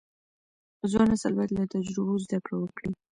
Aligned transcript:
ځوان 0.91 1.07
نسل 1.13 1.31
باید 1.37 1.51
له 1.57 1.63
تجربو 1.73 2.21
زده 2.25 2.37
کړه 2.45 2.57
وکړي. 2.59 2.91